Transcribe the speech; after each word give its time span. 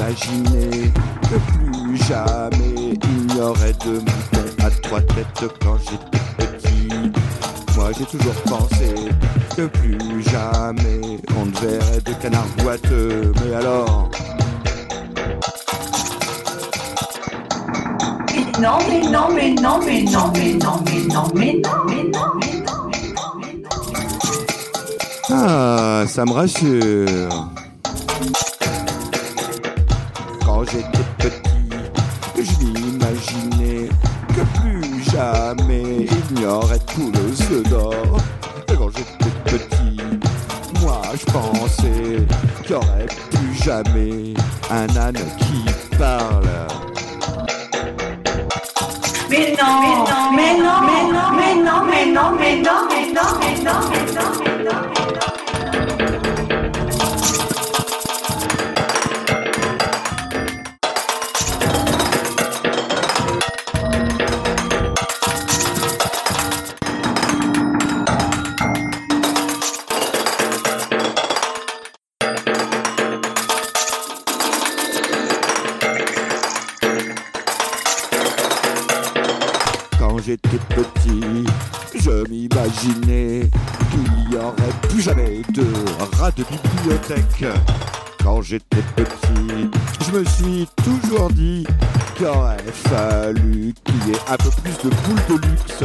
imaginé 0.00 0.92
que 1.22 1.36
plus 1.52 1.96
jamais 2.08 2.98
il 3.02 3.26
n'y 3.34 3.40
aurait 3.40 3.72
de 3.84 3.92
moutons 3.92 4.64
à 4.64 4.70
trois 4.82 5.00
têtes 5.00 5.44
quand 5.62 5.78
j'étais 5.78 6.18
petit. 6.36 7.12
Moi 7.76 7.90
j'ai 7.96 8.04
toujours 8.06 8.34
pensé 8.48 8.94
que 9.56 9.66
plus 9.66 10.22
jamais 10.24 11.18
on 11.40 11.46
ne 11.46 11.52
verrait 11.52 12.00
de 12.04 12.12
canards 12.14 12.46
boiteux. 12.58 13.32
Mais 13.44 13.54
alors 13.54 14.10
non, 18.60 18.78
mais 18.88 19.00
non, 19.08 19.28
mais 19.34 19.54
non, 19.54 19.80
mais 19.84 20.02
non, 20.02 20.30
mais 20.34 20.52
non, 20.52 20.82
mais 20.84 21.02
non, 21.04 21.24
mais 21.34 21.54
non, 21.54 21.76
mais 21.86 22.04
non, 22.04 22.32
mais 22.36 22.54
non, 22.60 22.82
mais 22.84 23.04
non, 23.06 23.30
mais 23.38 23.54
non. 23.54 23.76
Ah, 25.30 26.04
ça 26.06 26.24
me 26.26 26.32
rassure. 26.32 27.50
Quand 30.60 30.66
j'étais 30.72 31.06
petit, 31.16 31.70
je 32.36 32.64
m'imaginais 32.66 33.88
que 34.28 34.60
plus 34.60 35.10
jamais 35.10 36.06
il 36.06 36.34
n'y 36.34 36.44
aurait 36.44 36.78
tout 36.80 37.10
le 37.14 37.56
œufs 37.56 37.62
d'or. 37.70 38.18
Quand 38.68 38.90
j'étais 38.94 39.56
petit, 39.56 39.96
moi 40.82 41.00
je 41.14 41.32
pensais 41.32 42.26
qu'il 42.62 42.68
n'y 42.68 42.74
aurait 42.74 43.06
plus 43.30 43.54
jamais 43.64 44.34
un 44.70 44.96
âne 44.98 45.16
qui 45.38 45.64
parle. 45.96 46.44
Mais 49.30 49.56
non, 49.58 49.80
mais 49.80 49.96
non, 50.10 50.30
mais 50.36 50.58
non, 50.58 50.80
mais 50.82 51.04
non, 51.10 51.30
mais 51.38 51.54
non, 51.54 51.84
mais 51.88 52.04
non, 52.04 52.36
mais 52.38 52.56
non, 52.60 52.86
mais 52.90 53.12
non, 53.14 53.30
mais 53.40 53.64
non, 53.64 53.80
mais 53.88 54.12
non. 54.12 54.59
J'étais 80.24 80.58
petit, 80.68 81.44
je 81.94 82.28
m'imaginais 82.28 83.48
qu'il 83.90 84.28
n'y 84.28 84.36
aurait 84.36 84.74
plus 84.82 85.00
jamais 85.00 85.42
de 85.52 85.64
rat 86.18 86.30
de 86.32 86.44
bibliothèque. 86.44 87.46
Quand 88.22 88.42
j'étais 88.42 88.82
petit, 88.96 89.70
je 90.06 90.18
me 90.18 90.24
suis 90.24 90.68
toujours 90.84 91.30
dit 91.30 91.66
qu'il 92.16 92.26
aurait 92.26 92.58
fallu 92.88 93.74
qu'il 93.84 94.08
y 94.08 94.12
ait 94.12 94.20
un 94.28 94.36
peu 94.36 94.50
plus 94.62 94.88
de 94.88 94.94
boules 95.04 95.40
de 95.40 95.46
luxe. 95.46 95.84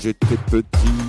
J'étais 0.00 0.36
petit, 0.50 1.02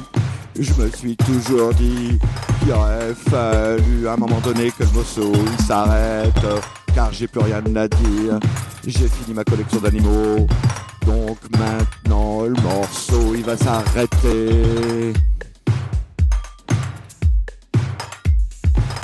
je 0.60 0.74
me 0.74 0.90
suis 0.90 1.16
toujours 1.16 1.74
dit 1.74 2.20
qu'il 2.60 2.72
aurait 2.74 3.14
fallu 3.14 4.08
à 4.08 4.14
un 4.14 4.18
moment 4.18 4.40
donné 4.42 4.70
que 4.72 4.84
le 4.84 4.92
morceau 4.92 5.32
il 5.34 5.66
s'arrête, 5.66 6.46
car 6.94 7.12
j'ai 7.14 7.28
plus 7.28 7.42
rien 7.42 7.64
à 7.76 7.88
dire. 7.88 8.40
J'ai 8.86 9.08
fini 9.08 9.34
ma 9.34 9.44
collection 9.44 9.80
d'animaux, 9.80 10.48
donc 11.06 11.38
maintenant 11.58 12.44
le 12.44 12.62
morceau 12.62 13.34
il 13.34 13.46
va 13.46 13.56
s'arrêter. 13.56 15.14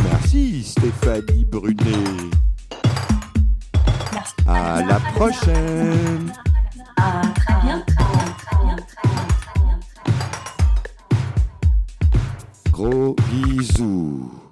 Merci 0.03 0.63
Stéphanie 0.63 1.45
Brunet. 1.45 2.29
À 4.47 4.81
la 4.81 4.99
prochaine. 5.15 6.33
sorriso. 13.15 14.46